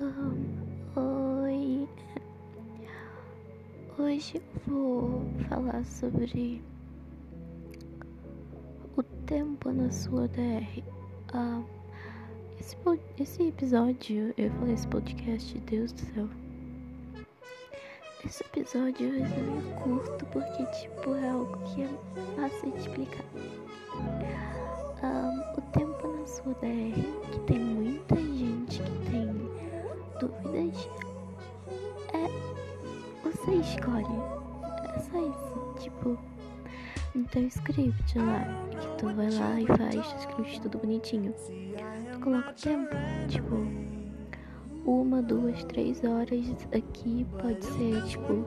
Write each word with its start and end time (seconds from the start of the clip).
Oi. 0.00 1.88
Hoje 3.98 4.36
eu 4.36 4.42
vou 4.72 5.22
falar 5.48 5.84
sobre 5.84 6.62
o 8.96 9.02
tempo 9.26 9.72
na 9.72 9.90
sua 9.90 10.28
DR. 10.28 10.84
Ah, 11.32 11.60
esse, 12.60 12.76
esse 13.18 13.48
episódio, 13.48 14.32
eu 14.38 14.52
falei 14.52 14.74
esse 14.74 14.86
podcast, 14.86 15.58
Deus 15.62 15.90
do 15.90 16.00
céu. 16.14 16.28
Esse 18.24 18.44
episódio 18.44 19.18
vai 19.18 19.28
ser 19.28 19.42
meio 19.42 19.74
curto 19.80 20.24
porque, 20.26 20.64
tipo, 20.80 21.12
é 21.16 21.28
algo 21.28 21.58
que 21.74 21.82
é 21.82 21.88
fácil 22.36 22.70
de 22.70 22.78
explicar. 22.78 23.24
Um, 25.02 25.58
o 25.58 25.60
tempo 25.72 26.06
na 26.06 26.24
sua 26.24 26.54
DR, 26.54 27.30
que 27.32 27.40
tem 27.48 27.58
muita 27.58 28.27
dúvidas, 30.18 30.88
é. 32.14 32.28
Você 33.24 33.52
escolhe. 33.54 34.20
É 34.94 34.98
só 34.98 35.18
isso. 35.18 35.74
Tipo, 35.80 36.18
no 37.14 37.24
teu 37.24 37.46
script 37.48 38.18
lá, 38.18 38.44
que 38.70 38.86
tu 38.98 39.06
vai 39.14 39.30
lá 39.30 39.60
e 39.60 39.66
faz 39.66 39.94
o 39.94 40.16
script 40.18 40.60
tudo 40.62 40.78
bonitinho. 40.78 41.34
Tu 42.12 42.18
coloca 42.20 42.50
o 42.50 42.54
tempo, 42.54 42.94
tipo, 43.28 43.56
uma, 44.84 45.22
duas, 45.22 45.62
três 45.64 46.02
horas 46.04 46.46
aqui 46.72 47.26
pode 47.40 47.64
ser, 47.64 48.02
tipo, 48.04 48.44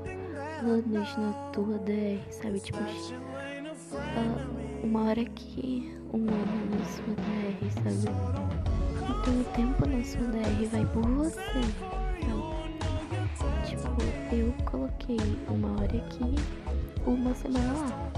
anos 0.63 1.17
na 1.17 1.33
tua 1.51 1.77
DR, 1.79 2.21
sabe? 2.31 2.59
Tipo, 2.59 2.77
uh, 2.79 4.85
uma 4.85 5.09
hora 5.09 5.21
aqui, 5.21 5.91
um 6.13 6.27
ano 6.27 6.77
na 6.77 6.85
sua 6.85 7.15
DR, 7.15 7.71
sabe? 7.71 8.30
Então 9.21 9.39
o 9.39 9.43
tempo 9.53 9.87
na 9.87 10.03
sua 10.03 10.25
DR 10.29 10.65
vai 10.71 10.83
por 10.87 11.05
você, 11.05 11.61
sabe? 13.37 13.67
Tipo, 13.67 14.35
eu 14.35 14.51
coloquei 14.65 15.19
uma 15.47 15.73
hora 15.73 15.95
aqui, 15.95 16.35
uma 17.05 17.31
semana 17.35 17.71
lá. 17.71 18.11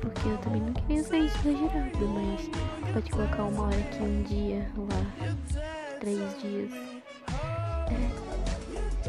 Porque 0.00 0.28
eu 0.30 0.38
também 0.38 0.62
não 0.62 0.72
queria 0.72 1.04
ser 1.04 1.16
exagerado, 1.16 2.08
mas 2.08 2.48
pode 2.94 3.10
colocar 3.10 3.42
uma 3.44 3.64
hora 3.64 3.76
aqui, 3.76 4.02
um 4.02 4.22
dia 4.22 4.66
lá, 4.78 5.60
três 6.00 6.40
dias. 6.40 6.72
É, 7.90 8.08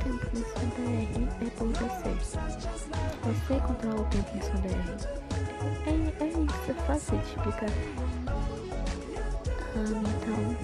tempo 0.01 0.25
na 0.33 0.45
sua 0.45 0.65
DR 0.75 1.45
é 1.45 1.49
por 1.51 1.69
você. 1.69 2.09
Você 3.23 3.55
controla 3.65 4.01
o 4.01 4.05
tempo 4.09 4.35
na 4.35 4.41
sua 4.41 4.59
DR. 4.59 5.25
É, 5.87 5.91
é 6.23 6.27
isso, 6.27 6.71
é 6.71 6.73
fácil 6.85 7.17
de 7.19 7.23
explicar. 7.23 7.71
Então. 9.75 10.55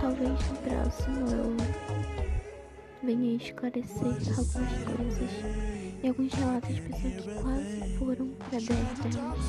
Talvez 0.00 0.30
no 0.30 0.56
próximo 0.58 1.26
eu 1.30 1.56
venha 3.02 3.36
esclarecer 3.36 4.06
algumas 4.06 4.84
coisas 4.84 5.30
e 6.02 6.08
alguns 6.08 6.32
relatos 6.32 6.74
de 6.74 6.80
pessoas 6.82 7.14
que 7.16 7.34
quase 7.42 7.98
foram 7.98 8.28
pra 8.28 8.50
10 8.50 8.68
delas. 8.68 9.44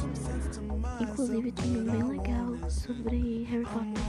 Inclusive 1.00 1.52
também 1.52 1.84
bem 1.84 2.04
legal 2.04 2.70
sobre 2.70 3.44
Harry 3.44 3.66
Potter, 3.66 4.04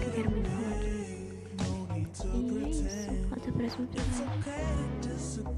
que 0.00 0.06
eu 0.06 0.12
quero 0.12 0.30
muito 0.30 0.50
falar. 0.50 0.82
E 2.34 2.64
é 2.64 2.68
isso. 2.70 3.10
Até 3.30 3.50
o 3.50 3.52
próximo 3.52 3.84
episódio. 3.84 5.51